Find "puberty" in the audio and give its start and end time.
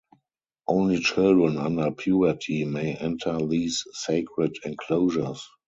1.91-2.65